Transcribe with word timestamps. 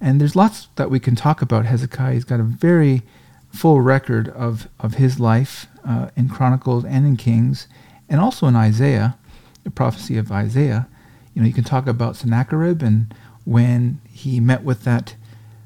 And 0.00 0.20
there's 0.20 0.36
lots 0.36 0.68
that 0.76 0.90
we 0.90 1.00
can 1.00 1.16
talk 1.16 1.42
about 1.42 1.66
Hezekiah. 1.66 2.14
He's 2.14 2.24
got 2.24 2.40
a 2.40 2.44
very 2.44 3.02
full 3.50 3.80
record 3.80 4.28
of, 4.28 4.68
of 4.78 4.94
his 4.94 5.18
life 5.18 5.66
uh, 5.84 6.10
in 6.16 6.28
Chronicles 6.28 6.84
and 6.84 7.06
in 7.06 7.16
Kings, 7.16 7.66
and 8.08 8.20
also 8.20 8.46
in 8.46 8.56
Isaiah, 8.56 9.16
the 9.64 9.70
prophecy 9.70 10.16
of 10.16 10.30
Isaiah. 10.30 10.86
You 11.34 11.42
know, 11.42 11.48
you 11.48 11.54
can 11.54 11.64
talk 11.64 11.86
about 11.86 12.16
Sennacherib 12.16 12.82
and 12.82 13.14
when 13.44 14.00
he 14.08 14.40
met 14.40 14.62
with 14.62 14.84
that 14.84 15.14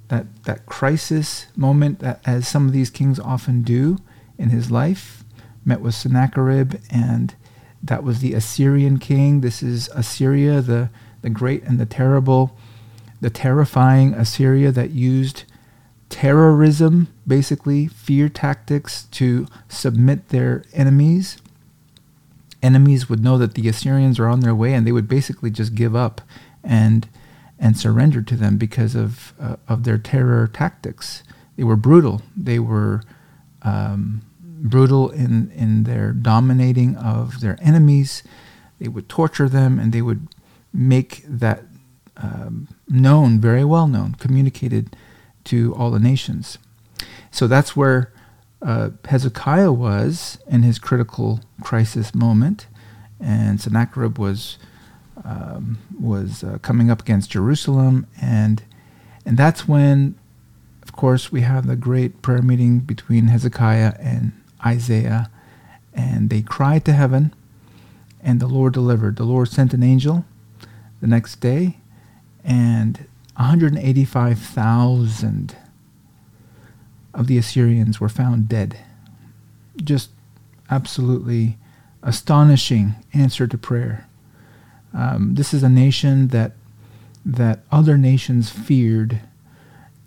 that 0.09 0.27
that 0.45 0.67
crisis 0.67 1.46
moment 1.57 2.01
that 2.01 2.21
as 2.27 2.46
some 2.46 2.67
of 2.67 2.73
these 2.73 2.91
kings 2.91 3.19
often 3.19 3.62
do 3.62 3.99
in 4.37 4.51
his 4.51 4.71
life, 4.71 5.25
met 5.64 5.80
with 5.80 5.95
Sennacherib 5.95 6.75
and 6.91 7.35
that 7.83 8.05
was 8.05 8.21
the 8.21 8.35
Assyrian 8.35 8.99
king. 8.99 9.41
This 9.41 9.62
is 9.62 9.89
Assyria, 9.89 10.61
the, 10.61 10.91
the 11.23 11.30
great 11.30 11.64
and 11.64 11.79
the 11.79 11.87
terrible, 11.87 12.57
the 13.23 13.30
terrifying 13.30 14.12
Assyria 14.14 14.73
that 14.73 14.91
used 14.91 15.45
terrorism, 16.10 17.06
basically 17.27 17.87
fear 17.87 18.28
tactics 18.28 19.05
to 19.12 19.47
submit 19.69 20.28
their 20.28 20.64
enemies. 20.74 21.38
Enemies 22.62 23.09
would 23.09 23.23
know 23.23 23.38
that 23.38 23.55
the 23.55 23.69
Assyrians 23.69 24.19
are 24.19 24.27
on 24.27 24.41
their 24.41 24.55
way 24.55 24.74
and 24.74 24.84
they 24.84 24.92
would 24.92 25.09
basically 25.09 25.50
just 25.50 25.74
give 25.74 25.97
up 25.97 26.20
and 26.62 27.09
and 27.61 27.78
surrender 27.78 28.23
to 28.23 28.34
them 28.34 28.59
because 28.59 28.97
of 28.97 29.34
uh, 29.41 29.55
of 29.69 29.84
their 29.84 29.98
terror 29.98 30.50
tactics. 30.52 31.23
They 31.56 31.62
were 31.62 31.77
brutal. 31.77 32.23
They 32.36 32.59
were 32.59 33.02
um, 33.62 34.23
brutal 34.42 35.11
in, 35.11 35.52
in 35.52 35.84
their 35.84 36.12
dominating 36.12 36.97
of 36.97 37.41
their 37.41 37.56
enemies. 37.62 38.25
They 38.80 38.89
would 38.89 39.09
torture 39.09 39.48
them 39.48 39.78
and 39.78 39.92
they 39.92 40.02
would 40.02 40.27
make 40.73 41.23
that 41.28 41.62
um, 42.16 42.69
known, 42.89 43.41
very 43.41 43.65
well 43.65 43.87
known, 43.87 44.15
communicated 44.15 44.97
to 45.45 45.75
all 45.75 45.91
the 45.91 45.98
nations. 45.98 46.59
So 47.30 47.47
that's 47.47 47.75
where 47.75 48.12
uh, 48.61 48.91
Hezekiah 49.05 49.73
was 49.73 50.39
in 50.47 50.62
his 50.62 50.78
critical 50.78 51.41
crisis 51.62 52.14
moment, 52.14 52.67
and 53.20 53.61
Sennacherib 53.61 54.19
was 54.19 54.59
um, 55.25 55.78
was 56.01 56.42
uh, 56.45 56.59
coming 56.62 56.91
up 56.91 57.01
against 57.01 57.31
Jerusalem, 57.31 58.06
and 58.20 58.62
and 59.25 59.36
that's 59.36 59.67
when, 59.69 60.14
of 60.83 60.92
course, 60.92 61.31
we 61.33 61.42
have 61.42 61.67
the 61.67 61.77
great 61.77 62.23
prayer 62.23 62.42
meeting 62.42 62.81
between 62.81 63.29
Hezekiah 63.29 63.95
and 63.98 64.33
Isaiah, 64.64 65.31
and 65.92 66.31
they 66.31 66.42
cried 66.42 66.84
to 66.86 66.92
heaven, 66.92 67.34
and 68.20 68.41
the 68.41 68.47
Lord 68.47 68.73
delivered. 68.73 69.17
The 69.17 69.25
Lord 69.25 69.48
sent 69.48 69.75
an 69.75 69.83
angel 69.83 70.25
the 71.01 71.06
next 71.06 71.41
day, 71.41 71.79
and 72.45 73.07
185,000 73.37 75.57
of 77.15 77.27
the 77.27 77.39
Assyrians 77.39 78.01
were 78.01 78.09
found 78.09 78.48
dead. 78.48 78.79
Just 79.77 80.11
absolutely 80.70 81.59
astonishing 82.03 82.95
answer 83.13 83.47
to 83.47 83.59
prayer. 83.59 84.09
Um, 84.95 85.35
this 85.35 85.53
is 85.55 85.63
a 85.63 85.69
nation 85.69 86.29
that 86.29 86.53
that 87.25 87.61
other 87.70 87.97
nations 87.97 88.51
feared, 88.51 89.20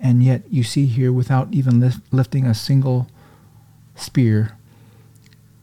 and 0.01 0.21
yet 0.21 0.41
you 0.49 0.63
see 0.63 0.85
here, 0.85 1.13
without 1.13 1.47
even 1.53 1.79
lift, 1.79 2.01
lifting 2.11 2.45
a 2.45 2.53
single 2.53 3.07
spear, 3.95 4.57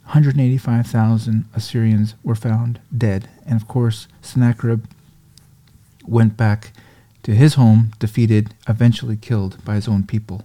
185,000 0.04 1.44
Assyrians 1.54 2.14
were 2.22 2.34
found 2.34 2.80
dead. 2.96 3.28
And 3.46 3.60
of 3.60 3.68
course, 3.68 4.08
Sennacherib 4.22 4.86
went 6.06 6.36
back 6.36 6.72
to 7.22 7.34
his 7.34 7.54
home, 7.54 7.92
defeated, 7.98 8.54
eventually 8.68 9.16
killed 9.16 9.64
by 9.64 9.74
his 9.74 9.88
own 9.88 10.04
people. 10.04 10.44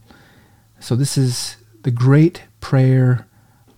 So, 0.80 0.96
this 0.96 1.18
is 1.18 1.58
the 1.84 1.92
great 1.92 2.44
prayer 2.62 3.28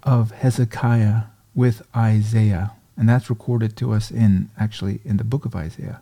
of 0.04 0.32
Hezekiah 0.32 1.24
with 1.56 1.82
Isaiah. 1.96 2.72
And 2.98 3.08
that's 3.08 3.30
recorded 3.30 3.78
to 3.78 3.94
us 3.94 4.12
in 4.12 4.50
actually 4.60 5.00
in 5.06 5.18
the 5.18 5.24
book 5.24 5.46
of 5.46 5.56
Isaiah. 5.56 6.02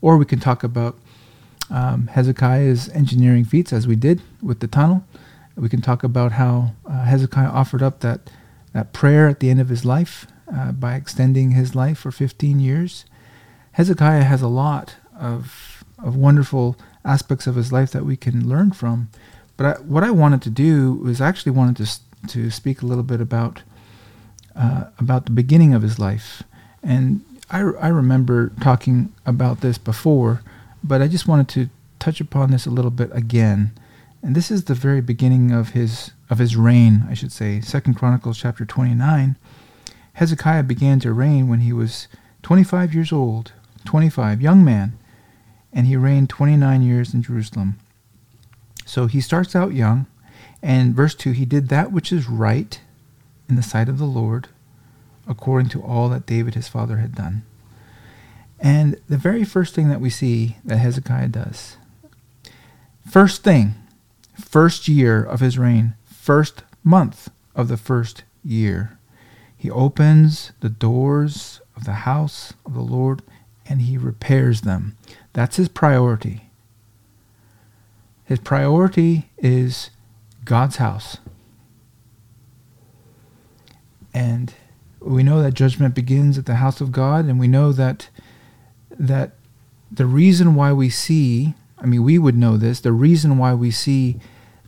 Or 0.00 0.16
we 0.16 0.24
can 0.24 0.40
talk 0.40 0.64
about 0.64 0.98
um, 1.70 2.08
Hezekiah's 2.08 2.88
engineering 2.90 3.44
feats, 3.44 3.72
as 3.72 3.86
we 3.86 3.96
did 3.96 4.20
with 4.42 4.60
the 4.60 4.66
tunnel. 4.66 5.04
We 5.56 5.68
can 5.68 5.80
talk 5.80 6.02
about 6.02 6.32
how 6.32 6.72
uh, 6.84 7.04
Hezekiah 7.04 7.48
offered 7.48 7.82
up 7.82 8.00
that, 8.00 8.30
that 8.72 8.92
prayer 8.92 9.28
at 9.28 9.40
the 9.40 9.50
end 9.50 9.60
of 9.60 9.68
his 9.68 9.84
life 9.84 10.26
uh, 10.52 10.72
by 10.72 10.94
extending 10.94 11.52
his 11.52 11.74
life 11.74 11.98
for 11.98 12.10
15 12.10 12.58
years. 12.58 13.04
Hezekiah 13.72 14.24
has 14.24 14.42
a 14.42 14.48
lot 14.48 14.96
of, 15.18 15.84
of 16.02 16.16
wonderful 16.16 16.76
aspects 17.04 17.46
of 17.46 17.56
his 17.56 17.72
life 17.72 17.90
that 17.92 18.04
we 18.04 18.16
can 18.16 18.48
learn 18.48 18.72
from. 18.72 19.08
But 19.56 19.66
I, 19.66 19.80
what 19.80 20.04
I 20.04 20.10
wanted 20.10 20.42
to 20.42 20.50
do 20.50 20.94
was 20.94 21.20
actually 21.20 21.52
wanted 21.52 21.76
to, 21.84 22.28
to 22.28 22.50
speak 22.50 22.82
a 22.82 22.86
little 22.86 23.04
bit 23.04 23.20
about, 23.20 23.62
uh, 24.56 24.84
about 24.98 25.26
the 25.26 25.32
beginning 25.32 25.74
of 25.74 25.82
his 25.82 25.98
life. 25.98 26.42
And 26.82 27.24
I, 27.50 27.60
I 27.60 27.88
remember 27.88 28.52
talking 28.60 29.12
about 29.26 29.60
this 29.60 29.78
before, 29.78 30.42
but 30.82 31.00
I 31.00 31.08
just 31.08 31.28
wanted 31.28 31.48
to 31.50 31.70
touch 31.98 32.20
upon 32.20 32.50
this 32.50 32.66
a 32.66 32.70
little 32.70 32.90
bit 32.90 33.10
again 33.12 33.72
and 34.24 34.34
this 34.34 34.50
is 34.50 34.64
the 34.64 34.74
very 34.74 35.02
beginning 35.02 35.52
of 35.52 35.70
his 35.70 36.12
of 36.30 36.38
his 36.38 36.56
reign, 36.56 37.04
I 37.10 37.14
should 37.14 37.30
say. 37.30 37.60
Second 37.60 37.94
Chronicles 37.94 38.38
chapter 38.38 38.64
29. 38.64 39.36
Hezekiah 40.14 40.62
began 40.62 40.98
to 41.00 41.12
reign 41.12 41.48
when 41.48 41.60
he 41.60 41.74
was 41.74 42.08
25 42.42 42.94
years 42.94 43.12
old, 43.12 43.52
25, 43.84 44.40
young 44.40 44.64
man, 44.64 44.96
and 45.74 45.86
he 45.86 45.96
reigned 45.96 46.30
29 46.30 46.82
years 46.82 47.12
in 47.12 47.22
Jerusalem. 47.22 47.78
So 48.86 49.06
he 49.06 49.20
starts 49.20 49.56
out 49.56 49.74
young, 49.74 50.06
and 50.62 50.94
verse 50.94 51.14
2 51.14 51.32
he 51.32 51.44
did 51.44 51.68
that 51.68 51.92
which 51.92 52.12
is 52.12 52.28
right 52.28 52.80
in 53.48 53.56
the 53.56 53.62
sight 53.62 53.88
of 53.88 53.98
the 53.98 54.04
Lord, 54.04 54.48
according 55.26 55.68
to 55.70 55.82
all 55.82 56.08
that 56.08 56.26
David 56.26 56.54
his 56.54 56.68
father 56.68 56.98
had 56.98 57.14
done. 57.14 57.42
And 58.60 59.00
the 59.08 59.18
very 59.18 59.44
first 59.44 59.74
thing 59.74 59.88
that 59.88 60.00
we 60.00 60.08
see 60.08 60.56
that 60.64 60.78
Hezekiah 60.78 61.28
does, 61.28 61.76
first 63.10 63.42
thing, 63.42 63.74
first 64.40 64.88
year 64.88 65.22
of 65.22 65.40
his 65.40 65.58
reign, 65.58 65.94
first 66.04 66.62
month 66.82 67.30
of 67.54 67.68
the 67.68 67.76
first 67.76 68.22
year. 68.42 68.98
He 69.56 69.70
opens 69.70 70.52
the 70.60 70.68
doors 70.68 71.60
of 71.76 71.84
the 71.84 71.92
house 71.92 72.54
of 72.64 72.74
the 72.74 72.80
Lord 72.80 73.22
and 73.66 73.82
he 73.82 73.96
repairs 73.96 74.60
them. 74.60 74.96
That's 75.34 75.56
his 75.56 75.68
priority. 75.68 76.50
His 78.24 78.38
priority 78.38 79.30
is 79.36 79.90
God's 80.44 80.76
house. 80.76 81.18
And 84.14 84.54
we 85.00 85.22
know 85.22 85.42
that 85.42 85.52
judgment 85.52 85.94
begins 85.94 86.38
at 86.38 86.46
the 86.46 86.54
house 86.54 86.80
of 86.80 86.92
God, 86.92 87.26
and 87.26 87.38
we 87.38 87.48
know 87.48 87.72
that 87.72 88.08
that 88.90 89.32
the 89.90 90.06
reason 90.06 90.54
why 90.54 90.72
we 90.72 90.88
see 90.88 91.54
I 91.84 91.86
mean, 91.86 92.02
we 92.02 92.18
would 92.18 92.36
know 92.36 92.56
this. 92.56 92.80
The 92.80 92.92
reason 92.92 93.36
why 93.36 93.52
we 93.52 93.70
see 93.70 94.16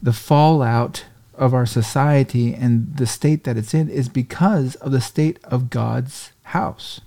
the 0.03 0.13
fallout 0.13 1.07
of 1.35 1.55
our 1.55 1.65
society 1.65 2.53
and 2.53 2.95
the 2.97 3.07
state 3.07 3.45
that 3.45 3.57
it's 3.57 3.73
in 3.73 3.89
is 3.89 4.11
because 4.11 4.75
of 4.77 4.93
the 4.93 5.01
state 5.01 5.39
of 5.45 5.71
God's 5.71 6.33
house. 6.43 7.01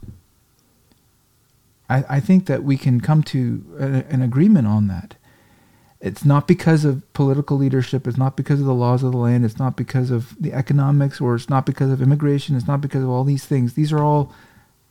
I, 1.90 2.06
I 2.10 2.20
think 2.20 2.46
that 2.46 2.64
we 2.64 2.78
can 2.78 3.02
come 3.02 3.24
to 3.24 3.64
a, 3.80 4.14
an 4.14 4.22
agreement 4.22 4.68
on 4.68 4.88
that. 4.88 5.16
It's 6.00 6.24
not 6.24 6.48
because 6.48 6.86
of 6.86 7.12
political 7.14 7.58
leadership. 7.58 8.08
It's 8.08 8.18
not 8.18 8.38
because 8.38 8.62
of 8.62 8.66
the 8.66 8.74
laws 8.74 9.04
of 9.04 9.12
the 9.12 9.18
land. 9.18 9.44
It's 9.44 9.60
not 9.60 9.76
because 9.76 10.12
of 10.12 10.34
the 10.42 10.54
economics, 10.54 11.20
or 11.20 11.36
it's 11.36 11.50
not 11.50 11.66
because 11.66 11.92
of 11.92 12.02
immigration. 12.02 12.56
It's 12.56 12.68
not 12.68 12.80
because 12.80 13.04
of 13.04 13.10
all 13.10 13.26
these 13.26 13.46
things. 13.46 13.74
These 13.74 13.92
are 13.92 14.04
all 14.04 14.34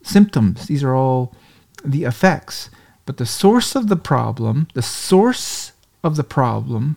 symptoms. 0.03 0.67
These 0.67 0.83
are 0.83 0.95
all 0.95 1.35
the 1.83 2.05
effects. 2.05 2.69
But 3.07 3.17
the 3.17 3.25
source 3.25 3.75
of 3.75 3.89
the 3.89 3.97
problem, 3.97 4.69
the 4.75 4.83
source 4.83 5.73
of 6.05 6.17
the 6.17 6.25
problem 6.25 6.97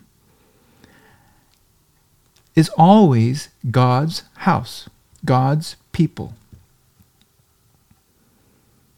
is 2.53 2.69
always 2.77 3.47
God's 3.69 4.23
house, 4.39 4.89
God's 5.23 5.77
people. 5.93 6.33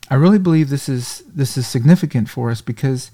I 0.09 0.15
really 0.15 0.39
believe 0.39 0.69
this 0.69 0.89
is 0.89 1.23
this 1.27 1.57
is 1.57 1.67
significant 1.67 2.29
for 2.29 2.51
us 2.51 2.61
because 2.61 3.11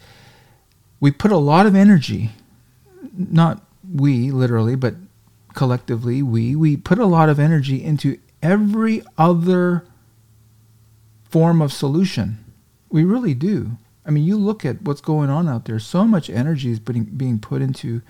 we 1.00 1.12
put 1.12 1.32
a 1.32 1.38
lot 1.38 1.66
of 1.66 1.76
energy, 1.76 2.32
not 3.14 3.64
we 3.90 4.32
literally, 4.32 4.76
but 4.76 4.96
collectively 5.54 6.22
we 6.22 6.56
we 6.56 6.78
put 6.78 7.00
a 7.00 7.06
lot 7.06 7.30
of 7.30 7.40
energy 7.40 7.84
into 7.84 8.18
every 8.42 9.04
other 9.18 9.86
form 11.30 11.62
of 11.62 11.72
solution. 11.72 12.44
We 12.90 13.04
really 13.04 13.34
do. 13.34 13.78
I 14.06 14.12
mean, 14.12 14.24
you 14.24 14.38
look 14.38 14.66
at 14.66 14.82
what's 14.82 15.02
going 15.02 15.30
on 15.30 15.48
out 15.48 15.66
there. 15.66 15.80
So 15.80 16.06
much 16.06 16.30
energy 16.30 16.72
is 16.72 16.80
being 16.80 17.04
being 17.04 17.40
put 17.40 17.62
into 17.62 18.02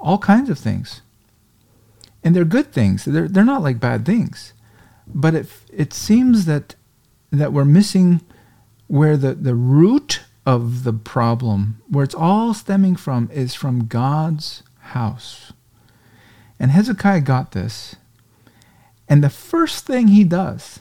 all 0.00 0.18
kinds 0.18 0.50
of 0.50 0.58
things, 0.58 1.02
and 2.24 2.34
they're 2.34 2.44
good 2.44 2.72
things. 2.72 3.04
They're 3.04 3.28
they're 3.28 3.44
not 3.44 3.62
like 3.62 3.78
bad 3.78 4.04
things, 4.04 4.52
but 5.06 5.34
it 5.34 5.46
it 5.72 5.92
seems 5.92 6.44
that 6.46 6.74
that 7.30 7.52
we're 7.52 7.64
missing 7.64 8.20
where 8.86 9.16
the 9.16 9.34
the 9.34 9.54
root 9.54 10.22
of 10.48 10.84
the 10.84 10.94
problem, 10.94 11.82
where 11.88 12.04
it's 12.04 12.14
all 12.14 12.54
stemming 12.54 12.96
from, 12.96 13.30
is 13.30 13.54
from 13.54 13.86
God's 13.86 14.62
house. 14.78 15.52
And 16.58 16.70
Hezekiah 16.70 17.20
got 17.20 17.52
this. 17.52 17.96
And 19.08 19.22
the 19.22 19.28
first 19.28 19.86
thing 19.86 20.08
he 20.08 20.24
does, 20.24 20.80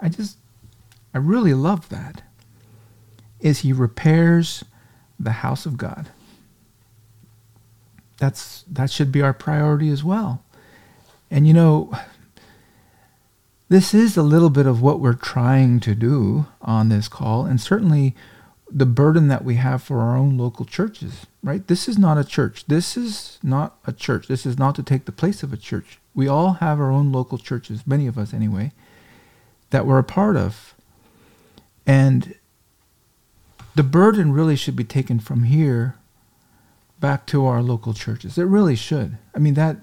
I 0.00 0.08
just, 0.08 0.38
I 1.14 1.18
really 1.18 1.52
love 1.52 1.90
that, 1.90 2.22
is 3.38 3.58
he 3.58 3.72
repairs 3.72 4.64
the 5.20 5.32
house 5.32 5.66
of 5.66 5.76
God. 5.76 6.08
That's, 8.18 8.64
that 8.70 8.90
should 8.90 9.12
be 9.12 9.20
our 9.20 9.34
priority 9.34 9.90
as 9.90 10.02
well. 10.02 10.42
And 11.30 11.46
you 11.46 11.52
know, 11.52 11.92
this 13.68 13.92
is 13.92 14.16
a 14.16 14.22
little 14.22 14.50
bit 14.50 14.66
of 14.66 14.80
what 14.80 15.00
we're 15.00 15.14
trying 15.14 15.80
to 15.80 15.94
do 15.94 16.46
on 16.60 16.88
this 16.88 17.08
call, 17.08 17.44
and 17.44 17.60
certainly 17.60 18.14
the 18.70 18.86
burden 18.86 19.28
that 19.28 19.44
we 19.44 19.56
have 19.56 19.82
for 19.82 20.00
our 20.00 20.16
own 20.16 20.36
local 20.36 20.64
churches, 20.64 21.26
right? 21.42 21.66
This 21.66 21.88
is 21.88 21.98
not 21.98 22.18
a 22.18 22.24
church. 22.24 22.64
This 22.66 22.96
is 22.96 23.38
not 23.42 23.78
a 23.86 23.92
church. 23.92 24.26
This 24.26 24.44
is 24.44 24.58
not 24.58 24.74
to 24.76 24.82
take 24.82 25.04
the 25.04 25.12
place 25.12 25.42
of 25.42 25.52
a 25.52 25.56
church. 25.56 25.98
We 26.14 26.26
all 26.26 26.54
have 26.54 26.80
our 26.80 26.90
own 26.90 27.12
local 27.12 27.38
churches, 27.38 27.86
many 27.86 28.06
of 28.06 28.18
us 28.18 28.34
anyway, 28.34 28.72
that 29.70 29.86
we're 29.86 29.98
a 29.98 30.04
part 30.04 30.36
of. 30.36 30.74
And 31.86 32.34
the 33.76 33.82
burden 33.82 34.32
really 34.32 34.56
should 34.56 34.76
be 34.76 34.84
taken 34.84 35.20
from 35.20 35.44
here 35.44 35.96
back 36.98 37.26
to 37.26 37.46
our 37.46 37.62
local 37.62 37.94
churches. 37.94 38.38
It 38.38 38.44
really 38.44 38.76
should. 38.76 39.18
I 39.34 39.38
mean 39.38 39.54
that 39.54 39.76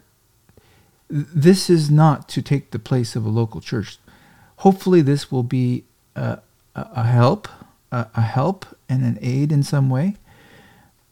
this 1.13 1.69
is 1.69 1.91
not 1.91 2.27
to 2.29 2.41
take 2.41 2.71
the 2.71 2.79
place 2.79 3.15
of 3.15 3.25
a 3.25 3.29
local 3.29 3.61
church. 3.61 3.97
Hopefully 4.57 5.01
this 5.01 5.31
will 5.31 5.43
be 5.43 5.83
a, 6.15 6.39
a 6.75 7.03
help 7.03 7.47
a, 7.93 8.07
a 8.15 8.21
help 8.21 8.65
and 8.89 9.03
an 9.03 9.19
aid 9.21 9.51
in 9.51 9.63
some 9.63 9.89
way. 9.89 10.15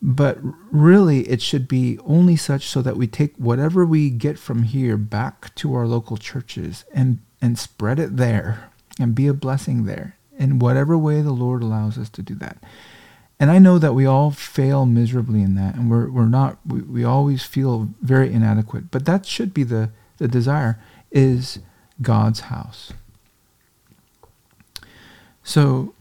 But 0.02 0.40
really, 0.72 1.30
it 1.30 1.44
should 1.44 1.68
be 1.68 2.00
only 2.04 2.36
such 2.36 2.66
so 2.66 2.82
that 2.82 2.98
we 2.98 3.06
take 3.06 3.36
whatever 3.38 3.86
we 3.86 4.10
get 4.10 4.40
from 4.40 4.64
here 4.64 4.98
back 4.98 5.54
to 5.56 5.76
our 5.76 5.86
local 5.86 6.18
churches 6.18 6.84
and, 6.92 7.20
and 7.40 7.58
spread 7.58 8.00
it 8.00 8.18
there 8.18 8.72
and 9.00 9.14
be 9.14 9.28
a 9.28 9.34
blessing 9.34 9.86
there 9.86 10.18
in 10.40 10.58
whatever 10.58 10.98
way 10.98 11.22
the 11.22 11.32
Lord 11.32 11.62
allows 11.62 12.00
us 12.00 12.10
to 12.10 12.24
do 12.24 12.34
that. 12.36 12.58
And 13.42 13.50
I 13.50 13.58
know 13.58 13.80
that 13.80 13.96
we 13.96 14.06
all 14.06 14.30
fail 14.30 14.86
miserably 14.86 15.42
in 15.42 15.56
that, 15.56 15.74
and 15.74 15.90
we're, 15.90 16.12
we're 16.12 16.28
not, 16.28 16.60
we, 16.64 16.82
we 16.82 17.04
always 17.04 17.44
feel 17.44 17.90
very 18.00 18.32
inadequate. 18.32 18.92
But 18.92 19.06
that 19.06 19.26
should 19.26 19.52
be 19.52 19.64
the, 19.64 19.90
the 20.20 20.28
desire, 20.28 20.80
is 21.12 21.58
God's 22.04 22.42
house. 22.42 22.94
So 25.42 25.96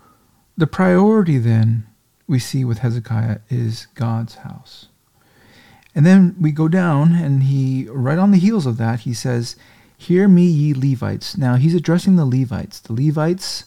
the 0.58 0.66
priority 0.66 1.38
then 1.38 1.86
we 2.28 2.38
see 2.38 2.62
with 2.62 2.80
Hezekiah 2.80 3.38
is 3.48 3.86
God's 3.94 4.34
house. 4.34 4.88
And 5.94 6.04
then 6.04 6.36
we 6.38 6.52
go 6.52 6.68
down, 6.68 7.14
and 7.14 7.44
he, 7.44 7.88
right 7.88 8.18
on 8.18 8.32
the 8.32 8.38
heels 8.38 8.66
of 8.66 8.76
that, 8.76 9.00
he 9.00 9.14
says, 9.14 9.56
Hear 9.96 10.28
me, 10.28 10.44
ye 10.44 10.74
Levites. 10.74 11.38
Now 11.38 11.54
he's 11.54 11.74
addressing 11.74 12.16
the 12.16 12.26
Levites. 12.26 12.80
The 12.80 12.92
Levites 12.92 13.64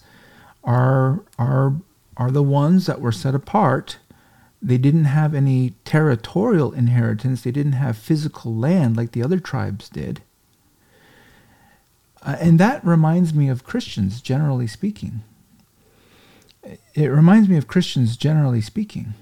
are, 0.64 1.24
are, 1.40 1.74
are 2.18 2.32
the 2.32 2.44
ones 2.44 2.86
that 2.86 3.02
were 3.02 3.12
set 3.12 3.36
apart. 3.36 3.98
They 4.62 4.78
didn't 4.78 5.06
have 5.06 5.34
any 5.34 5.74
territorial 5.86 6.72
inheritance, 6.72 7.42
they 7.42 7.52
didn't 7.52 7.74
have 7.74 7.98
physical 7.98 8.56
land 8.56 8.96
like 8.96 9.12
the 9.12 9.24
other 9.24 9.40
tribes 9.40 9.90
did. 9.90 10.22
Uh, 12.22 12.38
and 12.40 12.60
that 12.60 12.86
reminds 12.86 13.34
me 13.34 13.50
of 13.50 13.66
Christians, 13.66 14.22
generally 14.22 14.68
speaking 14.68 15.24
it 16.94 17.08
reminds 17.08 17.50
me 17.50 17.58
of 17.58 17.68
Christians 17.68 18.18
generally 18.18 18.62
speaking. 18.62 19.14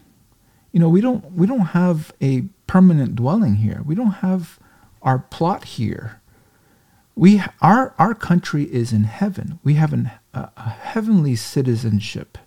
You 0.72 0.80
know, 0.80 0.90
we 0.90 1.02
don't 1.02 1.32
we 1.34 1.48
don't 1.48 1.60
have 1.60 2.14
a 2.22 2.44
permanent 2.68 3.16
dwelling 3.16 3.56
here. 3.56 3.82
We 3.86 3.96
don't 3.96 4.12
have 4.12 4.60
our 5.02 5.20
plot 5.20 5.66
here. 5.66 6.22
We 7.16 7.42
our 7.62 7.94
our 7.98 8.14
country 8.16 8.64
is 8.64 8.94
in 8.94 9.04
heaven. 9.04 9.60
We 9.64 9.74
have 9.76 9.94
an, 9.94 10.12
a, 10.34 10.50
a 10.56 10.70
heavenly 10.70 11.36
citizenship. 11.36 12.38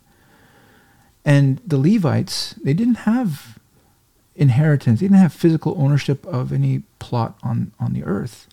And 1.25 1.61
the 1.67 1.79
Levites, 1.79 2.55
they 2.63 2.75
didn't 2.75 3.07
have 3.07 3.59
inheritance. 4.35 5.01
They 5.01 5.07
didn't 5.07 5.21
have 5.21 5.33
physical 5.33 5.75
ownership 5.79 6.27
of 6.27 6.53
any 6.53 6.83
plot 6.99 7.39
on, 7.43 7.73
on 7.81 7.93
the 7.93 8.05
earth. 8.05 8.49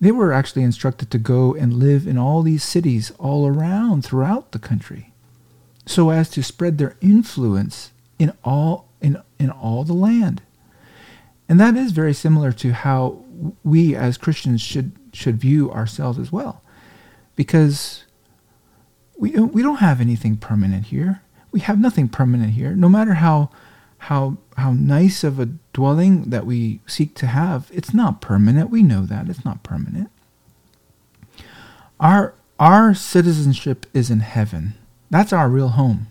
They 0.00 0.12
were 0.12 0.32
actually 0.32 0.62
instructed 0.62 1.10
to 1.10 1.18
go 1.18 1.54
and 1.54 1.74
live 1.74 2.06
in 2.06 2.16
all 2.16 2.42
these 2.42 2.62
cities 2.62 3.10
all 3.18 3.46
around 3.48 4.04
throughout 4.04 4.52
the 4.52 4.58
country 4.58 5.12
so 5.86 6.10
as 6.10 6.28
to 6.30 6.42
spread 6.42 6.78
their 6.78 6.96
influence 7.00 7.92
in 8.18 8.32
all 8.44 8.88
in, 9.00 9.20
in 9.38 9.50
all 9.50 9.84
the 9.84 9.94
land. 9.94 10.42
And 11.48 11.58
that 11.58 11.76
is 11.76 11.92
very 11.92 12.12
similar 12.12 12.52
to 12.52 12.72
how 12.72 13.24
we 13.64 13.96
as 13.96 14.18
Christians 14.18 14.60
should 14.60 14.92
should 15.12 15.38
view 15.38 15.70
ourselves 15.72 16.18
as 16.18 16.30
well. 16.30 16.62
Because 17.34 18.04
we 19.16 19.30
we 19.30 19.62
don't 19.62 19.76
have 19.76 20.00
anything 20.00 20.36
permanent 20.36 20.86
here. 20.86 21.22
We 21.50 21.60
have 21.60 21.78
nothing 21.78 22.08
permanent 22.08 22.52
here. 22.52 22.74
No 22.74 22.88
matter 22.88 23.14
how 23.14 23.50
how 24.02 24.36
how 24.56 24.72
nice 24.72 25.24
of 25.24 25.40
a 25.40 25.46
dwelling 25.72 26.30
that 26.30 26.46
we 26.46 26.80
seek 26.86 27.14
to 27.16 27.26
have, 27.26 27.70
it's 27.72 27.94
not 27.94 28.20
permanent. 28.20 28.70
We 28.70 28.82
know 28.82 29.02
that. 29.06 29.28
It's 29.28 29.44
not 29.44 29.62
permanent. 29.62 30.10
Our 31.98 32.34
our 32.58 32.94
citizenship 32.94 33.86
is 33.94 34.10
in 34.10 34.20
heaven. 34.20 34.74
That's 35.10 35.32
our 35.32 35.48
real 35.48 35.68
home. 35.68 36.08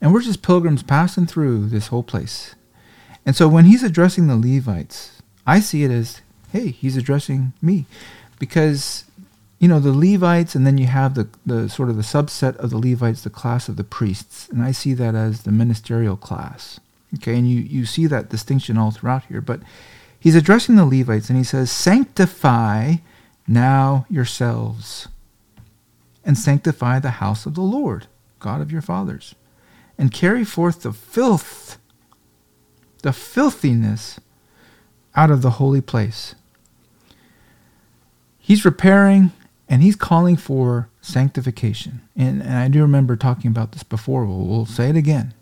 And 0.00 0.12
we're 0.12 0.22
just 0.22 0.42
pilgrims 0.42 0.82
passing 0.82 1.26
through 1.26 1.68
this 1.68 1.88
whole 1.88 2.02
place. 2.02 2.54
And 3.24 3.34
so 3.34 3.48
when 3.48 3.64
he's 3.64 3.82
addressing 3.82 4.26
the 4.26 4.36
Levites, 4.36 5.22
I 5.46 5.60
see 5.60 5.84
it 5.84 5.90
as, 5.90 6.20
hey, 6.52 6.68
he's 6.68 6.96
addressing 6.96 7.52
me. 7.60 7.86
Because, 8.38 9.04
you 9.58 9.68
know, 9.68 9.80
the 9.80 9.92
Levites, 9.92 10.54
and 10.54 10.66
then 10.66 10.76
you 10.76 10.86
have 10.86 11.14
the, 11.14 11.28
the 11.46 11.68
sort 11.68 11.88
of 11.88 11.96
the 11.96 12.02
subset 12.02 12.56
of 12.56 12.70
the 12.70 12.78
Levites, 12.78 13.22
the 13.22 13.30
class 13.30 13.68
of 13.68 13.76
the 13.76 13.84
priests. 13.84 14.48
And 14.50 14.62
I 14.62 14.72
see 14.72 14.92
that 14.94 15.14
as 15.14 15.42
the 15.42 15.52
ministerial 15.52 16.16
class. 16.16 16.78
Okay, 17.14 17.36
and 17.36 17.50
you, 17.50 17.60
you 17.60 17.86
see 17.86 18.06
that 18.06 18.28
distinction 18.28 18.76
all 18.76 18.90
throughout 18.90 19.24
here. 19.26 19.40
But 19.40 19.60
he's 20.20 20.34
addressing 20.34 20.76
the 20.76 20.84
Levites 20.84 21.30
and 21.30 21.38
he 21.38 21.44
says, 21.44 21.70
Sanctify 21.70 22.96
now 23.48 24.06
yourselves 24.10 25.08
and 26.24 26.36
sanctify 26.36 26.98
the 26.98 27.12
house 27.12 27.46
of 27.46 27.54
the 27.54 27.62
Lord, 27.62 28.08
God 28.40 28.60
of 28.60 28.72
your 28.72 28.82
fathers, 28.82 29.34
and 29.96 30.12
carry 30.12 30.44
forth 30.44 30.82
the 30.82 30.92
filth, 30.92 31.78
the 33.02 33.12
filthiness 33.12 34.20
out 35.14 35.30
of 35.30 35.40
the 35.40 35.52
holy 35.52 35.80
place. 35.80 36.34
He's 38.38 38.64
repairing 38.64 39.32
and 39.68 39.82
he's 39.82 39.96
calling 39.96 40.36
for 40.36 40.88
sanctification. 41.00 42.02
And, 42.16 42.42
and 42.42 42.54
I 42.54 42.68
do 42.68 42.82
remember 42.82 43.16
talking 43.16 43.50
about 43.50 43.72
this 43.72 43.82
before. 43.82 44.24
We'll, 44.24 44.46
we'll 44.46 44.66
say 44.66 44.90
it 44.90 44.96
again. 44.96 45.34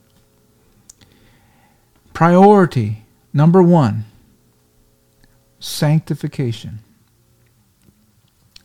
Priority 2.13 3.05
number 3.33 3.63
one 3.63 4.05
sanctification. 5.59 6.81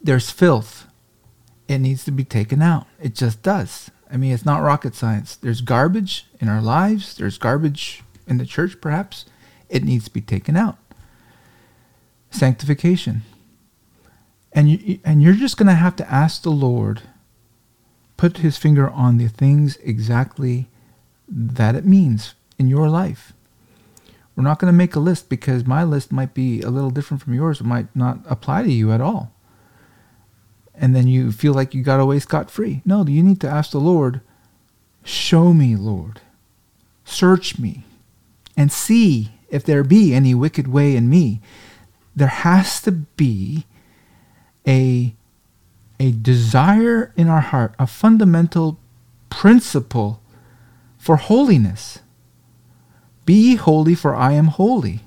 There's 0.01 0.29
filth 0.29 0.85
it 1.69 1.77
needs 1.77 2.03
to 2.05 2.11
be 2.11 2.23
taken 2.23 2.61
out. 2.63 2.87
It 2.99 3.13
just 3.13 3.43
does. 3.43 3.91
I 4.11 4.17
mean, 4.17 4.33
it's 4.33 4.45
not 4.45 4.63
rocket 4.63 4.95
science. 4.95 5.35
There's 5.35 5.61
garbage 5.61 6.25
in 6.41 6.49
our 6.49 6.61
lives, 6.61 7.15
there's 7.15 7.37
garbage 7.37 8.01
in 8.27 8.37
the 8.37 8.45
church, 8.45 8.81
perhaps. 8.81 9.25
It 9.69 9.83
needs 9.83 10.05
to 10.05 10.11
be 10.11 10.21
taken 10.21 10.55
out. 10.55 10.77
Sanctification. 12.31 13.21
And, 14.51 14.69
you, 14.69 14.99
and 15.05 15.21
you're 15.21 15.33
just 15.33 15.57
going 15.57 15.67
to 15.67 15.73
have 15.73 15.95
to 15.97 16.11
ask 16.11 16.41
the 16.41 16.49
Lord, 16.49 17.03
put 18.17 18.37
his 18.37 18.57
finger 18.57 18.89
on 18.89 19.17
the 19.17 19.27
things 19.27 19.77
exactly 19.77 20.67
that 21.27 21.75
it 21.75 21.85
means 21.85 22.33
in 22.57 22.67
your 22.67 22.89
life. 22.89 23.33
We're 24.35 24.43
not 24.43 24.59
going 24.59 24.71
to 24.71 24.77
make 24.77 24.95
a 24.95 24.99
list 24.99 25.29
because 25.29 25.65
my 25.65 25.83
list 25.83 26.11
might 26.11 26.33
be 26.33 26.61
a 26.61 26.69
little 26.69 26.89
different 26.89 27.21
from 27.21 27.33
yours. 27.33 27.59
It 27.59 27.65
might 27.65 27.93
not 27.95 28.19
apply 28.25 28.63
to 28.63 28.71
you 28.71 28.91
at 28.91 29.01
all 29.01 29.33
and 30.79 30.95
then 30.95 31.07
you 31.07 31.31
feel 31.31 31.53
like 31.53 31.73
you 31.73 31.83
got 31.83 31.99
away 31.99 32.19
scot 32.19 32.49
free. 32.49 32.81
No, 32.85 33.05
you 33.05 33.21
need 33.21 33.41
to 33.41 33.49
ask 33.49 33.71
the 33.71 33.79
Lord, 33.79 34.21
Show 35.03 35.53
me, 35.53 35.75
Lord. 35.75 36.21
Search 37.03 37.57
me 37.57 37.83
and 38.55 38.71
see 38.71 39.31
if 39.49 39.63
there 39.63 39.83
be 39.83 40.13
any 40.13 40.35
wicked 40.35 40.67
way 40.67 40.95
in 40.95 41.09
me. 41.09 41.41
There 42.15 42.27
has 42.27 42.81
to 42.81 42.91
be 42.91 43.65
a, 44.69 45.15
a 45.99 46.11
desire 46.11 47.11
in 47.17 47.27
our 47.27 47.41
heart, 47.41 47.73
a 47.79 47.87
fundamental 47.87 48.79
principle 49.31 50.21
for 50.99 51.15
holiness. 51.15 51.99
Be 53.25 53.55
holy, 53.55 53.95
for 53.95 54.15
I 54.15 54.33
am 54.33 54.47
holy. 54.47 55.01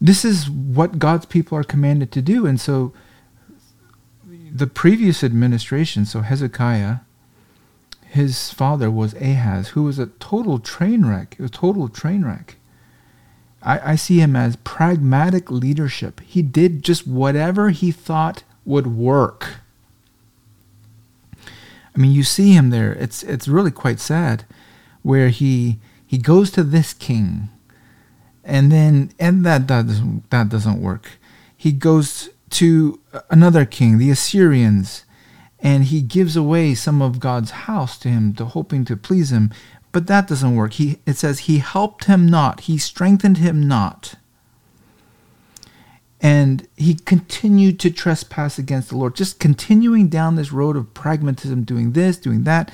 This 0.00 0.24
is 0.24 0.50
what 0.50 0.98
God's 0.98 1.26
people 1.26 1.56
are 1.56 1.64
commanded 1.64 2.10
to 2.12 2.22
do. 2.22 2.44
And 2.44 2.60
so 2.60 2.92
the 4.52 4.66
previous 4.66 5.22
administration, 5.22 6.04
so 6.06 6.20
Hezekiah, 6.20 6.98
his 8.06 8.50
father 8.52 8.90
was 8.90 9.14
Ahaz, 9.14 9.68
who 9.68 9.84
was 9.84 9.98
a 9.98 10.06
total 10.06 10.58
train 10.58 11.06
wreck. 11.06 11.36
A 11.38 11.48
total 11.48 11.88
train 11.88 12.24
wreck. 12.24 12.57
I, 13.62 13.92
I 13.92 13.96
see 13.96 14.20
him 14.20 14.36
as 14.36 14.56
pragmatic 14.56 15.50
leadership. 15.50 16.20
He 16.20 16.42
did 16.42 16.82
just 16.82 17.06
whatever 17.06 17.70
he 17.70 17.90
thought 17.90 18.44
would 18.64 18.86
work. 18.86 19.58
I 21.98 22.00
mean, 22.00 22.12
you 22.12 22.22
see 22.22 22.52
him 22.52 22.70
there. 22.70 22.92
It's 22.92 23.22
it's 23.24 23.48
really 23.48 23.72
quite 23.72 23.98
sad, 23.98 24.44
where 25.02 25.30
he 25.30 25.78
he 26.06 26.16
goes 26.16 26.50
to 26.52 26.62
this 26.62 26.94
king, 26.94 27.48
and 28.44 28.70
then 28.70 29.10
and 29.18 29.44
that 29.44 29.66
that 29.66 29.86
doesn't 29.88 30.30
that 30.30 30.48
doesn't 30.48 30.80
work. 30.80 31.18
He 31.56 31.72
goes 31.72 32.30
to 32.50 33.00
another 33.30 33.64
king, 33.64 33.98
the 33.98 34.10
Assyrians, 34.10 35.04
and 35.58 35.84
he 35.84 36.00
gives 36.00 36.36
away 36.36 36.74
some 36.74 37.02
of 37.02 37.18
God's 37.18 37.50
house 37.50 37.98
to 37.98 38.08
him, 38.08 38.32
to 38.34 38.44
hoping 38.44 38.84
to 38.84 38.96
please 38.96 39.32
him. 39.32 39.50
But 39.90 40.06
that 40.06 40.28
doesn't 40.28 40.54
work. 40.54 40.74
He 40.74 40.98
it 41.06 41.16
says 41.16 41.40
he 41.40 41.58
helped 41.58 42.04
him 42.04 42.26
not, 42.26 42.60
he 42.62 42.78
strengthened 42.78 43.38
him 43.38 43.66
not. 43.66 44.14
And 46.20 46.66
he 46.76 46.94
continued 46.94 47.78
to 47.80 47.90
trespass 47.90 48.58
against 48.58 48.88
the 48.88 48.96
Lord, 48.96 49.14
just 49.14 49.38
continuing 49.38 50.08
down 50.08 50.34
this 50.34 50.50
road 50.50 50.76
of 50.76 50.92
pragmatism, 50.92 51.62
doing 51.62 51.92
this, 51.92 52.16
doing 52.16 52.42
that. 52.42 52.72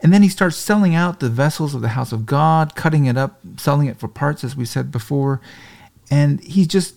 And 0.00 0.12
then 0.12 0.22
he 0.22 0.28
starts 0.28 0.56
selling 0.56 0.94
out 0.94 1.20
the 1.20 1.30
vessels 1.30 1.74
of 1.74 1.80
the 1.80 1.88
house 1.88 2.12
of 2.12 2.26
God, 2.26 2.74
cutting 2.74 3.06
it 3.06 3.16
up, 3.16 3.40
selling 3.56 3.86
it 3.86 3.96
for 3.96 4.08
parts, 4.08 4.44
as 4.44 4.54
we 4.54 4.66
said 4.66 4.92
before. 4.92 5.40
And 6.10 6.40
he's 6.44 6.66
just 6.66 6.96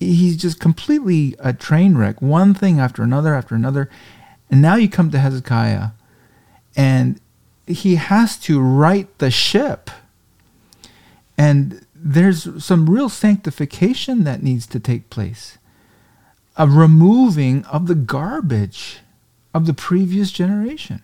he's 0.00 0.36
just 0.36 0.58
completely 0.58 1.36
a 1.38 1.52
train 1.52 1.96
wreck, 1.96 2.20
one 2.20 2.54
thing 2.54 2.80
after 2.80 3.02
another 3.02 3.34
after 3.34 3.54
another. 3.54 3.88
And 4.50 4.60
now 4.60 4.74
you 4.74 4.88
come 4.88 5.10
to 5.12 5.18
Hezekiah, 5.18 5.90
and 6.76 7.20
he 7.66 7.96
has 7.96 8.38
to 8.38 8.60
right 8.60 9.08
the 9.18 9.30
ship. 9.30 9.90
And 11.38 11.86
there's 11.94 12.62
some 12.64 12.90
real 12.90 13.08
sanctification 13.08 14.24
that 14.24 14.42
needs 14.42 14.66
to 14.68 14.80
take 14.80 15.10
place 15.10 15.58
a 16.56 16.68
removing 16.68 17.64
of 17.66 17.86
the 17.86 17.94
garbage 17.94 18.98
of 19.54 19.66
the 19.66 19.72
previous 19.72 20.30
generation. 20.30 21.02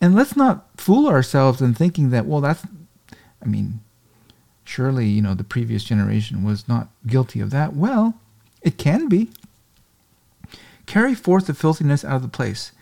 And 0.00 0.14
let's 0.14 0.36
not 0.36 0.66
fool 0.76 1.08
ourselves 1.08 1.60
in 1.60 1.74
thinking 1.74 2.10
that, 2.10 2.26
well, 2.26 2.40
that's, 2.40 2.64
I 3.42 3.46
mean, 3.46 3.80
surely, 4.64 5.06
you 5.06 5.22
know, 5.22 5.34
the 5.34 5.44
previous 5.44 5.84
generation 5.84 6.44
was 6.44 6.68
not 6.68 6.88
guilty 7.06 7.40
of 7.40 7.50
that. 7.50 7.74
Well, 7.74 8.14
it 8.62 8.76
can 8.76 9.08
be. 9.08 9.30
Carry 10.86 11.14
forth 11.14 11.46
the 11.46 11.54
filthiness 11.54 12.04
out 12.04 12.16
of 12.16 12.22
the 12.22 12.28
place, 12.28 12.72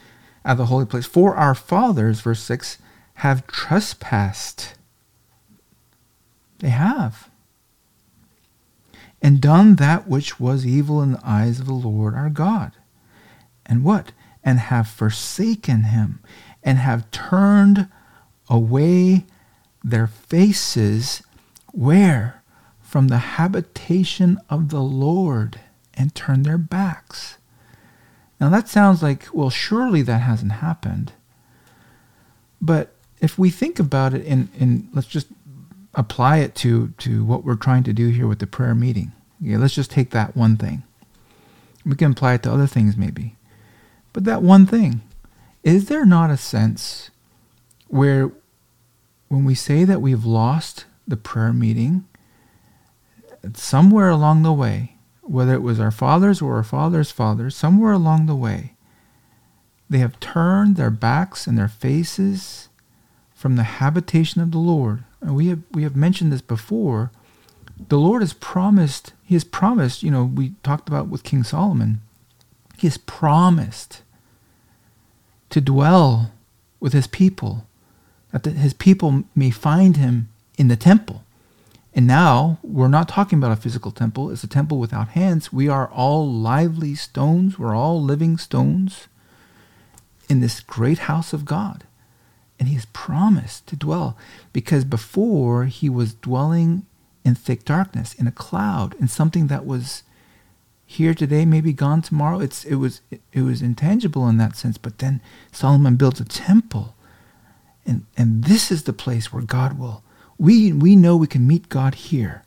of 0.53 0.59
the 0.59 0.67
holy 0.67 0.87
place. 0.87 1.07
For 1.07 1.35
our 1.35 1.55
fathers, 1.55 2.21
verse 2.21 2.41
6, 2.41 2.79
have 3.15 3.47
trespassed 3.47 4.75
they 6.59 6.71
have. 6.71 7.29
And 9.21 9.41
done 9.41 9.77
that 9.77 10.09
which 10.09 10.39
was 10.41 10.67
evil 10.67 11.03
in 11.03 11.13
the 11.13 11.21
eyes 11.25 11.61
of 11.61 11.67
the 11.67 11.73
Lord 11.73 12.15
our 12.15 12.31
God. 12.31 12.73
And 13.65 13.83
what? 13.85 14.13
And 14.45 14.59
have 14.59 14.89
forsaken 14.89 15.85
him, 15.85 16.21
and 16.63 16.79
have 16.79 17.11
turned 17.11 17.89
away 18.49 19.27
their 19.83 20.07
faces 20.07 21.23
where? 21.73 22.43
From 22.81 23.09
the 23.09 23.19
habitation 23.19 24.39
of 24.49 24.69
the 24.69 24.83
Lord, 24.83 25.61
and 25.95 26.15
turned 26.15 26.45
their 26.45 26.59
backs. 26.59 27.39
Now 28.41 28.49
that 28.51 28.69
sounds 28.69 29.03
like, 29.03 29.27
well, 29.33 29.51
surely 29.51 30.03
that 30.03 30.21
hasn't 30.21 30.53
happened. 30.53 31.13
But 32.61 32.95
if 33.21 33.39
we 33.39 33.51
think 33.51 33.79
about 33.79 34.15
it 34.15 34.25
in, 34.25 34.49
in 34.59 34.89
let's 34.93 35.07
just 35.07 35.29
apply 35.95 36.39
it 36.39 36.55
to 36.55 36.89
to 36.99 37.25
what 37.25 37.45
we're 37.45 37.57
trying 37.57 37.83
to 37.85 37.93
do 37.93 38.09
here 38.09 38.27
with 38.27 38.39
the 38.39 38.47
prayer 38.47 38.75
meeting. 38.75 39.13
Let's 39.41 39.75
just 39.75 39.91
take 39.91 40.11
that 40.11 40.37
one 40.37 40.57
thing. 40.57 40.83
We 41.85 41.97
can 41.97 42.13
apply 42.13 42.35
it 42.35 42.43
to 42.45 42.53
other 42.53 42.67
things 42.67 42.97
maybe. 42.97 43.37
But 44.13 44.25
that 44.25 44.43
one 44.43 44.67
thing, 44.67 45.03
is 45.63 45.87
there 45.87 46.07
not 46.07 46.31
a 46.31 46.37
sense 46.37 47.11
where 47.89 48.33
when 49.29 49.45
we 49.45 49.55
say 49.55 49.85
that 49.85 50.01
we've 50.01 50.25
lost 50.25 50.85
the 51.07 51.17
prayer 51.17 51.53
meeting, 51.53 52.05
somewhere 53.55 54.09
along 54.09 54.43
the 54.43 54.53
way, 54.53 54.96
whether 55.31 55.55
it 55.55 55.63
was 55.63 55.81
our 55.81 55.91
fathers 55.91 56.41
or 56.41 56.57
our 56.57 56.63
fathers' 56.63 57.11
fathers, 57.11 57.57
somewhere 57.57 57.93
along 57.93 58.27
the 58.27 58.35
way, 58.35 58.75
they 59.89 59.99
have 59.99 60.21
turned 60.21 60.77
their 60.77 60.91
backs 60.91 61.47
and 61.47 61.57
their 61.57 61.69
faces 61.69 62.69
from 63.35 63.57
the 63.57 63.63
habitation 63.63 64.41
of 64.41 64.51
the 64.51 64.59
Lord 64.59 65.05
and 65.27 65.35
we 65.35 65.49
have 65.49 65.61
we 65.73 65.83
have 65.83 65.97
mentioned 65.97 66.33
this 66.33 66.41
before, 66.41 67.11
the 67.89 67.99
Lord 67.99 68.23
has 68.23 68.33
promised, 68.33 69.13
He 69.25 69.35
has 69.35 69.45
promised, 69.45 70.03
you 70.03 70.11
know, 70.11 70.25
we 70.25 70.53
talked 70.63 70.89
about 70.89 71.09
with 71.09 71.25
King 71.25 71.43
Solomon, 71.43 72.01
He 72.79 72.87
has 72.87 72.97
promised 72.97 74.03
to 75.51 75.61
dwell 75.61 76.33
with 76.81 76.93
His 76.93 77.07
people, 77.07 77.67
that 78.31 78.45
the, 78.45 78.51
His 78.51 78.73
people 78.73 79.25
may 79.35 79.51
find 79.51 79.97
Him 79.97 80.29
in 80.57 80.69
the 80.69 80.77
temple. 80.77 81.25
And 81.97 82.07
now 82.07 82.59
we're 82.63 82.89
not 82.89 83.09
talking 83.09 83.39
about 83.39 83.53
a 83.53 83.61
physical 83.61 83.91
temple, 83.91 84.31
it's 84.31 84.45
a 84.45 84.49
temple 84.49 84.79
without 84.79 85.09
hands. 85.09 85.51
We 85.51 85.67
are 85.67 85.89
all 85.89 86.31
lively 86.31 86.95
stones, 86.95 87.59
we're 87.59 87.75
all 87.75 88.03
living 88.03 88.37
stones 88.37 89.09
in 90.29 90.41
this 90.41 90.61
great 90.61 90.99
house 90.99 91.33
of 91.33 91.47
God. 91.47 91.85
And 92.59 92.69
he 92.69 92.75
has 92.75 92.85
promised 92.93 93.67
to 93.69 93.77
dwell 93.77 94.15
because 94.53 94.85
before 94.85 95.65
he 95.65 95.89
was 95.89 96.13
dwelling 96.13 96.85
in 97.25 97.35
thick 97.35 97.65
darkness 97.65 98.13
in 98.13 98.27
a 98.27 98.33
cloud 98.33 98.95
in 99.01 99.09
something 99.09 99.47
that 99.47 99.65
was 99.65 100.03
here 100.85 101.15
today 101.15 101.47
maybe 101.47 101.73
gone 101.73 102.03
tomorrow. 102.03 102.41
It's 102.41 102.65
it 102.65 102.77
was 102.77 103.01
it, 103.11 103.41
was 103.41 103.63
intangible 103.63 104.29
in 104.29 104.37
that 104.37 104.57
sense. 104.57 104.77
But 104.77 104.99
then 104.99 105.23
Solomon 105.51 105.97
built 105.97 106.21
a 106.21 106.25
temple. 106.25 106.95
And 107.87 108.05
and 108.19 108.45
this 108.45 108.71
is 108.71 108.83
the 108.83 108.93
place 108.93 109.33
where 109.33 109.43
God 109.43 109.79
will 109.79 110.03
we 110.39 110.73
we 110.73 110.97
know 110.97 111.17
we 111.17 111.27
can 111.27 111.47
meet 111.47 111.69
God 111.69 111.95
here 111.95 112.43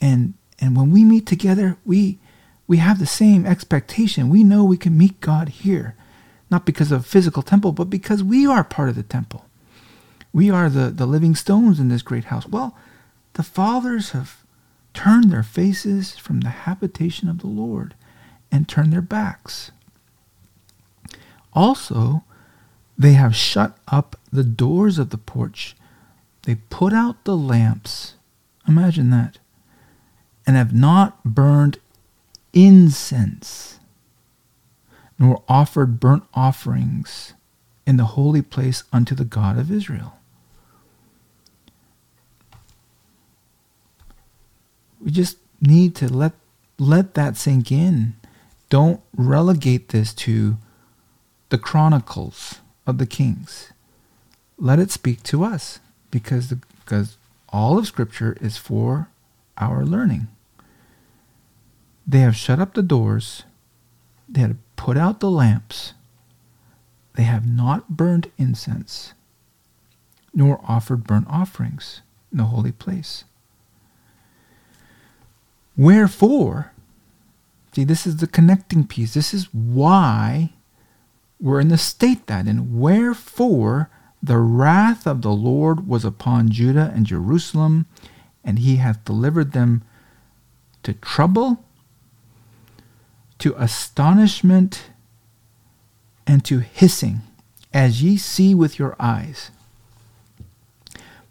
and 0.00 0.34
and 0.60 0.76
when 0.76 0.90
we 0.90 1.04
meet 1.04 1.26
together 1.26 1.76
we 1.84 2.18
we 2.66 2.78
have 2.78 2.98
the 2.98 3.06
same 3.06 3.46
expectation 3.46 4.28
we 4.28 4.44
know 4.44 4.64
we 4.64 4.76
can 4.76 4.96
meet 4.96 5.20
God 5.20 5.48
here 5.48 5.96
not 6.52 6.66
because 6.66 6.92
of 6.92 7.06
physical 7.06 7.42
temple, 7.42 7.72
but 7.72 7.88
because 7.88 8.22
we 8.22 8.46
are 8.46 8.62
part 8.62 8.90
of 8.90 8.94
the 8.94 9.02
temple. 9.02 9.46
We 10.34 10.50
are 10.50 10.68
the, 10.68 10.90
the 10.90 11.06
living 11.06 11.34
stones 11.34 11.80
in 11.80 11.88
this 11.88 12.02
great 12.02 12.24
house. 12.24 12.46
Well, 12.46 12.76
the 13.32 13.42
fathers 13.42 14.10
have 14.10 14.44
turned 14.92 15.32
their 15.32 15.42
faces 15.42 16.18
from 16.18 16.40
the 16.40 16.50
habitation 16.50 17.30
of 17.30 17.38
the 17.38 17.46
Lord 17.46 17.94
and 18.52 18.68
turned 18.68 18.92
their 18.92 19.00
backs. 19.00 19.70
Also, 21.54 22.22
they 22.98 23.14
have 23.14 23.34
shut 23.34 23.78
up 23.88 24.16
the 24.30 24.44
doors 24.44 24.98
of 24.98 25.08
the 25.08 25.18
porch. 25.18 25.74
They 26.42 26.56
put 26.56 26.92
out 26.92 27.24
the 27.24 27.36
lamps. 27.36 28.14
Imagine 28.66 29.10
that. 29.10 29.38
And 30.46 30.56
have 30.56 30.74
not 30.74 31.22
burned 31.24 31.78
incense 32.52 33.78
nor 35.18 35.42
offered 35.48 36.00
burnt 36.00 36.24
offerings 36.34 37.34
in 37.86 37.96
the 37.96 38.04
holy 38.04 38.42
place 38.42 38.82
unto 38.92 39.14
the 39.14 39.24
God 39.24 39.56
of 39.56 39.70
Israel. 39.70 40.18
We 45.00 45.12
just 45.12 45.38
need 45.60 45.94
to 45.96 46.12
let 46.12 46.32
let 46.78 47.14
that 47.14 47.36
sink 47.36 47.70
in. 47.70 48.14
Don't 48.68 49.00
relegate 49.16 49.90
this 49.90 50.12
to 50.14 50.56
the 51.50 51.58
chronicles 51.58 52.56
of 52.86 52.98
the 52.98 53.06
kings. 53.06 53.72
Let 54.58 54.80
it 54.80 54.90
speak 54.90 55.22
to 55.24 55.44
us 55.44 55.78
because 56.12 56.50
the, 56.50 56.60
because 56.84 57.16
all 57.48 57.76
of 57.76 57.88
scripture 57.88 58.36
is 58.40 58.56
for 58.56 59.08
our 59.58 59.84
learning. 59.84 60.28
They 62.06 62.20
have 62.20 62.36
shut 62.36 62.60
up 62.60 62.74
the 62.74 62.82
doors. 62.82 63.42
They 64.28 64.42
have 64.42 64.56
put 64.76 64.96
out 64.96 65.18
the 65.18 65.30
lamps. 65.30 65.94
They 67.14 67.24
have 67.24 67.46
not 67.46 67.90
burned 67.90 68.30
incense, 68.38 69.12
nor 70.32 70.60
offered 70.66 71.04
burnt 71.04 71.26
offerings 71.28 72.00
in 72.30 72.38
the 72.38 72.44
holy 72.44 72.72
place. 72.72 73.24
Wherefore, 75.76 76.72
see, 77.74 77.84
this 77.84 78.06
is 78.06 78.16
the 78.16 78.26
connecting 78.26 78.86
piece. 78.86 79.14
This 79.14 79.34
is 79.34 79.52
why 79.52 80.52
we're 81.40 81.60
in 81.60 81.68
the 81.68 81.78
state 81.78 82.26
that 82.26 82.46
in. 82.46 82.78
Wherefore, 82.78 83.90
the 84.22 84.38
wrath 84.38 85.06
of 85.06 85.22
the 85.22 85.32
Lord 85.32 85.88
was 85.88 86.04
upon 86.04 86.50
Judah 86.50 86.92
and 86.94 87.04
Jerusalem, 87.04 87.86
and 88.44 88.60
he 88.60 88.76
hath 88.76 89.04
delivered 89.04 89.52
them 89.52 89.82
to 90.84 90.92
trouble 90.94 91.64
to 93.38 93.54
astonishment 93.56 94.90
and 96.26 96.44
to 96.44 96.60
hissing 96.60 97.22
as 97.72 98.02
ye 98.02 98.16
see 98.16 98.54
with 98.54 98.78
your 98.78 98.94
eyes. 99.00 99.50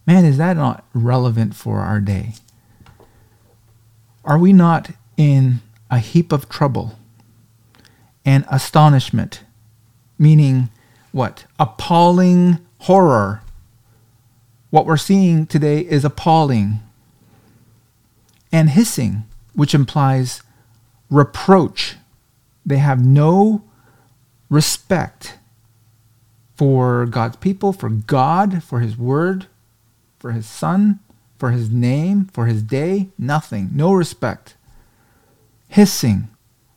Man, 0.06 0.26
is 0.26 0.38
that 0.38 0.58
not 0.58 0.84
relevant 0.94 1.56
for 1.56 1.80
our 1.80 2.02
day? 2.02 2.34
Are 4.26 4.38
we 4.38 4.52
not 4.52 4.92
in 5.16 5.62
a 5.90 6.00
heap 6.00 6.32
of 6.32 6.50
trouble 6.50 6.98
and 8.26 8.44
astonishment, 8.52 9.44
meaning 10.18 10.70
what? 11.12 11.46
Appalling 11.60 12.60
horror. 12.82 13.42
What 14.70 14.86
we're 14.86 14.98
seeing 14.98 15.46
today 15.46 15.82
is 15.82 16.06
appalling. 16.06 16.80
And 18.52 18.70
hissing, 18.70 19.24
which 19.54 19.74
implies 19.74 20.42
reproach. 21.10 21.96
They 22.66 22.78
have 22.78 23.04
no 23.04 23.64
respect 24.50 25.38
for 26.56 27.06
God's 27.06 27.38
people, 27.38 27.74
for 27.74 27.90
God, 27.90 28.64
for 28.64 28.82
His 28.82 28.98
Word, 28.98 29.48
for 30.20 30.32
His 30.32 30.46
Son, 30.46 31.00
for 31.38 31.52
His 31.52 31.70
name, 31.70 32.26
for 32.26 32.46
His 32.46 32.62
day. 32.62 33.10
Nothing. 33.18 33.70
No 33.74 33.94
respect. 33.94 34.56
Hissing, 35.70 36.30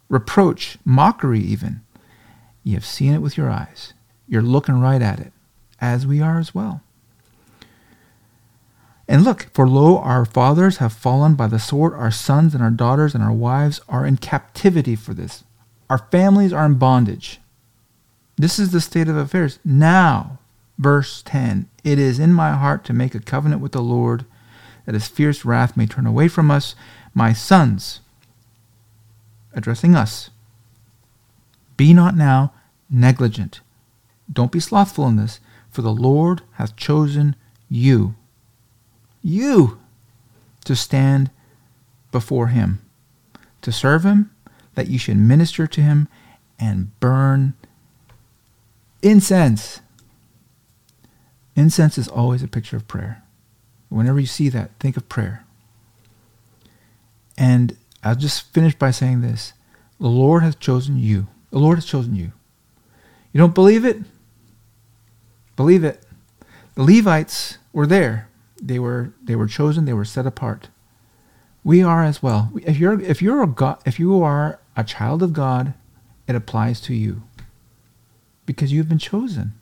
reproach, 0.08 0.78
mockery, 0.84 1.40
even. 1.40 1.80
You 2.62 2.75
have 2.75 2.84
seen 2.87 3.12
it 3.12 3.23
with 3.23 3.37
your 3.37 3.50
eyes. 3.50 3.92
You're 4.28 4.42
looking 4.42 4.80
right 4.80 5.02
at 5.02 5.20
it, 5.20 5.32
as 5.80 6.06
we 6.06 6.20
are 6.20 6.38
as 6.38 6.54
well. 6.54 6.82
And 9.06 9.22
look, 9.22 9.48
for 9.52 9.68
lo, 9.68 9.98
our 9.98 10.24
fathers 10.24 10.78
have 10.78 10.92
fallen 10.92 11.34
by 11.34 11.46
the 11.46 11.58
sword, 11.58 11.92
our 11.92 12.10
sons 12.10 12.54
and 12.54 12.62
our 12.62 12.70
daughters 12.70 13.14
and 13.14 13.22
our 13.22 13.32
wives 13.32 13.80
are 13.88 14.06
in 14.06 14.16
captivity 14.16 14.96
for 14.96 15.12
this. 15.12 15.44
Our 15.90 15.98
families 16.10 16.52
are 16.52 16.64
in 16.64 16.74
bondage. 16.74 17.40
This 18.36 18.58
is 18.58 18.72
the 18.72 18.80
state 18.80 19.08
of 19.08 19.16
affairs. 19.16 19.58
Now, 19.64 20.38
verse 20.78 21.22
10 21.22 21.68
It 21.84 21.98
is 21.98 22.18
in 22.18 22.32
my 22.32 22.52
heart 22.52 22.84
to 22.86 22.92
make 22.92 23.14
a 23.14 23.20
covenant 23.20 23.60
with 23.60 23.72
the 23.72 23.82
Lord, 23.82 24.24
that 24.86 24.94
his 24.94 25.06
fierce 25.06 25.44
wrath 25.44 25.76
may 25.76 25.86
turn 25.86 26.06
away 26.06 26.28
from 26.28 26.50
us. 26.50 26.74
My 27.14 27.32
sons, 27.32 28.00
addressing 29.52 29.94
us, 29.94 30.30
be 31.76 31.92
not 31.92 32.16
now 32.16 32.52
negligent. 32.90 33.60
Don't 34.32 34.52
be 34.52 34.60
slothful 34.60 35.06
in 35.06 35.16
this, 35.16 35.40
for 35.74 35.82
the 35.82 35.92
Lord 35.92 36.42
hath 36.52 36.76
chosen 36.76 37.34
you 37.68 38.14
you 39.24 39.80
to 40.64 40.76
stand 40.76 41.30
before 42.12 42.48
him, 42.48 42.80
to 43.62 43.72
serve 43.72 44.04
him, 44.04 44.30
that 44.74 44.86
you 44.86 44.98
should 44.98 45.16
minister 45.16 45.66
to 45.66 45.80
him 45.80 46.06
and 46.60 46.98
burn 47.00 47.54
incense. 49.02 49.80
Incense 51.56 51.98
is 51.98 52.06
always 52.06 52.42
a 52.42 52.48
picture 52.48 52.76
of 52.76 52.86
prayer. 52.86 53.22
Whenever 53.88 54.20
you 54.20 54.26
see 54.26 54.48
that, 54.50 54.70
think 54.78 54.96
of 54.96 55.08
prayer. 55.08 55.44
And 57.36 57.76
I'll 58.02 58.14
just 58.14 58.52
finish 58.52 58.74
by 58.74 58.90
saying 58.90 59.22
this 59.22 59.54
the 59.98 60.08
Lord 60.08 60.42
has 60.42 60.54
chosen 60.54 60.98
you. 60.98 61.26
The 61.50 61.58
Lord 61.58 61.78
has 61.78 61.86
chosen 61.86 62.14
you. 62.14 62.32
You 63.32 63.38
don't 63.38 63.54
believe 63.54 63.84
it? 63.84 63.98
Believe 65.56 65.84
it. 65.84 66.04
The 66.75 66.82
Levites 66.82 67.58
were 67.73 67.87
there 67.87 68.28
they 68.64 68.78
were 68.78 69.12
they 69.23 69.37
were 69.37 69.46
chosen, 69.46 69.84
they 69.84 69.92
were 69.92 70.04
set 70.04 70.26
apart. 70.26 70.68
We 71.62 71.82
are 71.82 72.02
as 72.02 72.23
well. 72.23 72.50
If 72.62 72.78
you're 72.78 73.00
if 73.00 73.20
you're 73.20 73.42
a 73.42 73.46
God, 73.46 73.78
if 73.84 73.99
you 73.99 74.23
are 74.23 74.61
a 74.76 74.84
child 74.84 75.23
of 75.23 75.32
God, 75.32 75.75
it 76.26 76.34
applies 76.34 76.80
to 76.82 76.94
you. 76.94 77.23
Because 78.46 78.73
you've 78.73 78.88
been 78.88 78.99
chosen. 78.99 79.54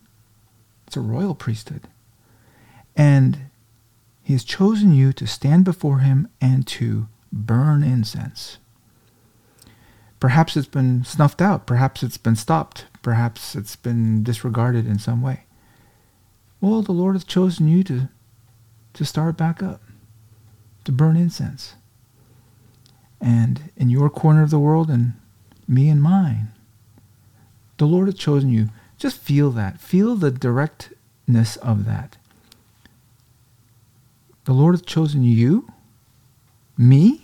It's 0.86 0.96
a 0.96 1.00
royal 1.00 1.34
priesthood. 1.34 1.88
And 2.96 3.50
he 4.22 4.32
has 4.34 4.44
chosen 4.44 4.92
you 4.92 5.12
to 5.14 5.26
stand 5.26 5.64
before 5.64 5.98
him 5.98 6.28
and 6.40 6.66
to 6.68 7.08
burn 7.32 7.82
incense. 7.82 8.58
Perhaps 10.20 10.56
it's 10.56 10.68
been 10.68 11.04
snuffed 11.04 11.40
out. 11.40 11.66
Perhaps 11.66 12.02
it's 12.02 12.18
been 12.18 12.36
stopped. 12.36 12.86
Perhaps 13.02 13.56
it's 13.56 13.74
been 13.74 14.22
disregarded 14.22 14.86
in 14.86 14.98
some 14.98 15.22
way. 15.22 15.44
Well, 16.62 16.80
the 16.82 16.92
Lord 16.92 17.16
has 17.16 17.24
chosen 17.24 17.66
you 17.66 17.82
to 17.84 18.08
to 18.94 19.04
start 19.04 19.36
back 19.36 19.62
up, 19.62 19.82
to 20.84 20.92
burn 20.92 21.16
incense. 21.16 21.74
And 23.20 23.72
in 23.76 23.90
your 23.90 24.08
corner 24.08 24.42
of 24.42 24.50
the 24.50 24.60
world 24.60 24.88
and 24.88 25.14
me 25.66 25.88
and 25.88 26.00
mine, 26.00 26.52
the 27.78 27.86
Lord 27.86 28.06
has 28.06 28.14
chosen 28.14 28.50
you. 28.50 28.68
Just 28.96 29.18
feel 29.18 29.50
that. 29.52 29.80
Feel 29.80 30.14
the 30.14 30.30
directness 30.30 31.56
of 31.56 31.84
that. 31.86 32.16
The 34.44 34.52
Lord 34.52 34.74
has 34.74 34.82
chosen 34.82 35.24
you, 35.24 35.68
me. 36.78 37.22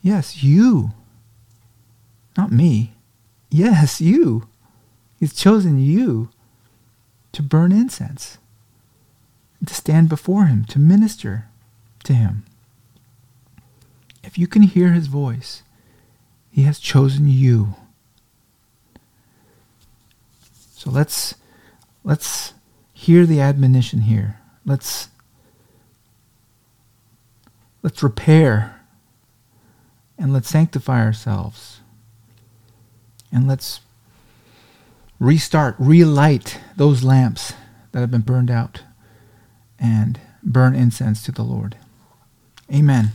Yes, 0.00 0.42
you. 0.42 0.92
Not 2.38 2.52
me. 2.52 2.94
Yes, 3.50 4.00
you. 4.00 4.48
He's 5.18 5.34
chosen 5.34 5.78
you 5.78 6.30
to 7.36 7.42
burn 7.42 7.70
incense 7.70 8.38
to 9.66 9.74
stand 9.74 10.08
before 10.08 10.46
Him, 10.46 10.64
to 10.66 10.78
minister 10.78 11.48
to 12.04 12.14
Him. 12.14 12.44
If 14.24 14.38
you 14.38 14.46
can 14.46 14.62
hear 14.62 14.92
His 14.92 15.06
voice, 15.06 15.62
He 16.50 16.62
has 16.62 16.78
chosen 16.78 17.28
you. 17.28 17.74
So 20.74 20.90
let's 20.90 21.34
let's 22.04 22.54
hear 22.94 23.26
the 23.26 23.42
admonition 23.42 24.02
here. 24.02 24.40
Let's 24.64 25.08
let's 27.82 28.02
repair 28.02 28.80
and 30.16 30.32
let's 30.32 30.48
sanctify 30.48 31.04
ourselves. 31.04 31.80
And 33.30 33.46
let's 33.46 33.80
restart, 35.18 35.76
relight 35.78 36.60
those 36.76 37.02
lamps 37.02 37.54
that 37.92 38.00
have 38.00 38.10
been 38.10 38.20
burned 38.20 38.50
out 38.50 38.82
and 39.78 40.20
burn 40.42 40.74
incense 40.74 41.22
to 41.24 41.32
the 41.32 41.42
Lord. 41.42 41.76
Amen. 42.72 43.12